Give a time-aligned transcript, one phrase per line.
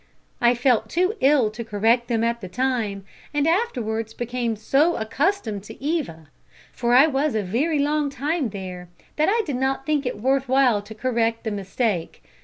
[0.41, 3.05] I felt too ill to correct them at the time,
[3.35, 6.29] and afterwards became so accustomed to Eva
[6.71, 10.49] for I was a very long time there that I did not think it worth
[10.49, 12.23] while to correct the mistake.